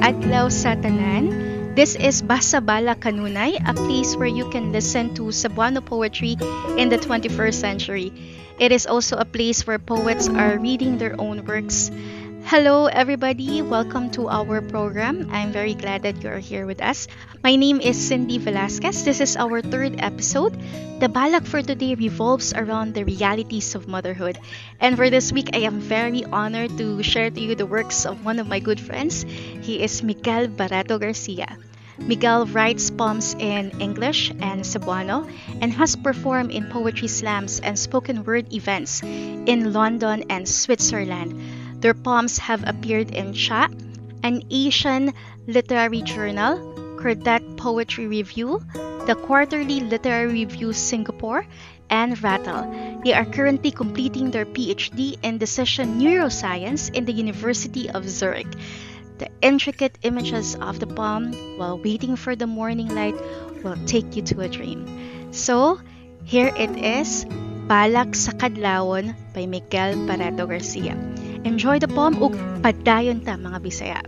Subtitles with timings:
[0.00, 1.52] adlaw sa tanan.
[1.74, 6.38] This is Basa Bala Kanunay, a place where you can listen to Cebuano poetry
[6.78, 8.14] in the 21st century.
[8.58, 11.90] It is also a place where poets are reading their own works.
[12.46, 13.62] Hello, everybody.
[13.62, 15.28] Welcome to our program.
[15.32, 17.08] I'm very glad that you're here with us.
[17.42, 19.04] My name is Cindy Velasquez.
[19.04, 20.52] This is our third episode.
[21.00, 24.38] The balak for today revolves around the realities of motherhood.
[24.78, 28.24] And for this week, I am very honored to share to you the works of
[28.24, 29.24] one of my good friends.
[29.62, 31.56] He is Miguel Barato Garcia.
[31.98, 38.24] Miguel writes poems in English and Cebuano and has performed in poetry slams and spoken
[38.24, 41.63] word events in London and Switzerland.
[41.84, 43.68] Their poems have appeared in Cha,
[44.24, 45.12] an Asian
[45.46, 46.56] literary journal,
[46.96, 48.64] Quartet Poetry Review,
[49.04, 51.44] the Quarterly Literary Review Singapore,
[51.90, 52.72] and Rattle.
[53.04, 58.48] They are currently completing their PhD in Decision Neuroscience in the University of Zurich.
[59.18, 63.20] The intricate images of the poem while waiting for the morning light
[63.62, 64.88] will take you to a dream.
[65.36, 65.84] So,
[66.24, 67.28] here it is,
[67.68, 70.96] Balak sa Kadlawon by Miguel Pareto Garcia.
[71.44, 72.32] Enjoy the poem ug
[72.64, 74.00] padayon ta mga Bisaya.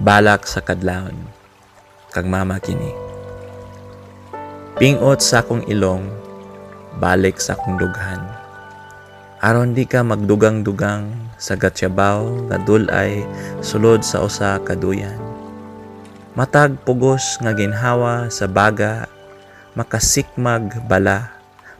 [0.00, 1.12] Balak sa kadlawon
[2.08, 2.88] kag mama kini.
[4.80, 6.08] Pingot sa akong ilong
[6.96, 8.24] balik sa akong dughan.
[9.44, 13.28] Aron di ka magdugang-dugang sa gatyabaw nga dulay
[13.60, 15.20] sulod sa usa ka duyan.
[16.32, 19.04] Matag pugos nga ginhawa sa baga
[19.76, 21.28] makasikmag bala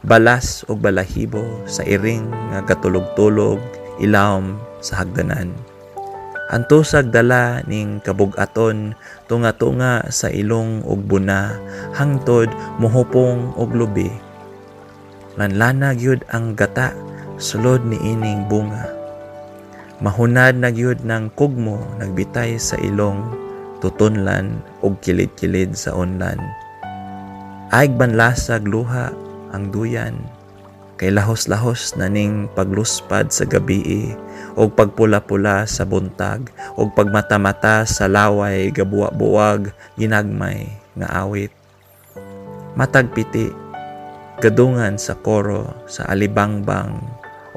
[0.05, 3.57] balas o balahibo sa iring nga gatulog-tulog
[3.97, 5.70] ilawom sa hagdanan
[6.49, 8.97] Antusag dala ning kabugaton
[9.29, 11.53] tunga-tunga sa ilong ug buna
[11.93, 12.49] hangtod
[12.81, 14.09] muhupong og lubi.
[15.37, 16.97] Lanlanag yud ang gata
[17.37, 18.89] sulod ni ining bunga.
[20.01, 23.21] Mahunad na gyud ng kugmo nagbitay sa ilong
[23.85, 26.41] tutunlan ug kilid-kilid sa unlan.
[27.69, 29.13] Aig banlasag luha
[29.53, 30.17] ang duyan
[31.01, 34.13] kay lahos-lahos na ning pagluspad sa gabii
[34.53, 41.49] o pagpula-pula sa buntag o pagmata-mata sa laway gabuwa-buwag ginagmay nga awit.
[42.77, 43.49] Matagpiti,
[44.37, 46.93] gadungan sa koro sa alibangbang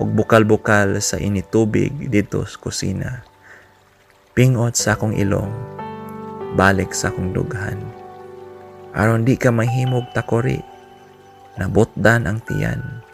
[0.01, 3.29] o bukal-bukal sa initubig dito sa kusina.
[4.33, 5.53] Pingot sa akong ilong,
[6.57, 7.77] balik sa akong dughan.
[8.97, 10.65] Aron di ka mahimog takori,
[11.61, 13.05] nabotdan ang tiyan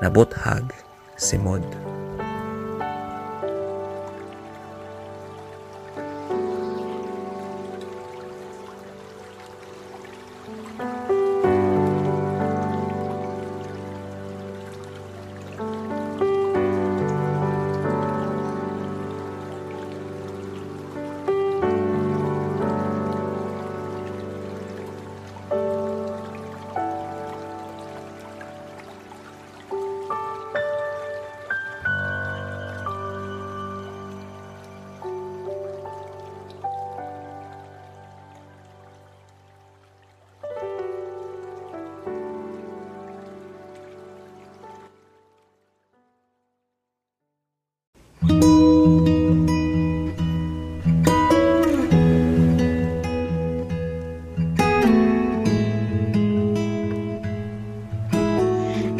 [0.00, 0.72] nabuthag
[1.16, 1.64] si Mod.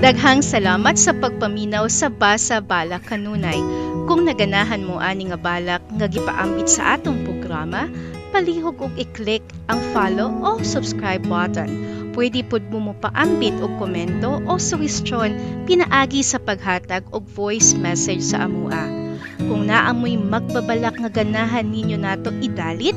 [0.06, 3.58] Daghang salamat sa pagpaminaw sa Basa Balak Kanunay.
[4.06, 7.90] Kung naganahan mo ani nga balak nga gipaambit sa atong programa,
[8.30, 11.66] palihog og i-click ang follow o subscribe button.
[12.14, 18.22] Pwede pud mo mo paambit og komento o suwestyon pinaagi sa paghatag og voice message
[18.22, 19.05] sa amua.
[19.40, 22.96] Kung naamoy magbabalak nga ganahan ninyo nato idalit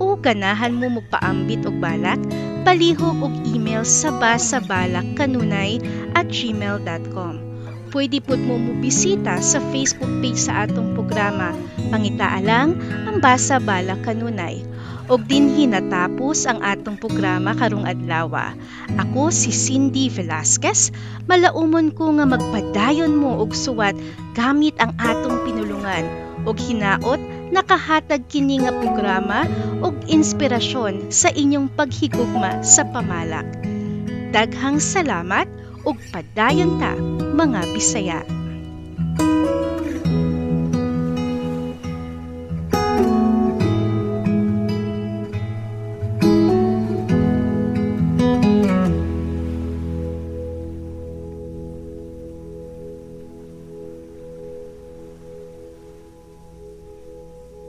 [0.00, 2.18] o ganahan mo magpaambit og balak,
[2.62, 5.82] palihog og email sa basabalakkanunay
[6.16, 7.50] at gmail.com.
[7.90, 11.50] Pwede po mo mubisita sa Facebook page sa atong programa.
[11.90, 14.62] Pangita lang ang Basa Balak Kanunay.
[15.10, 18.30] Ug dinhi natapos ang atong programa karong adlaw.
[18.94, 20.94] Ako si Cindy Velasquez,
[21.26, 23.98] malaumon ko nga magpadayon mo og suwat
[24.38, 26.06] gamit ang atong pinulungan
[26.46, 27.18] ug hinaot
[27.50, 29.44] nakahatag kini nga programa
[29.82, 33.44] og inspirasyon sa inyong paghigugma sa pamalak.
[34.30, 35.50] Daghang salamat
[35.82, 36.94] ug padayon ta
[37.34, 38.39] mga Bisaya.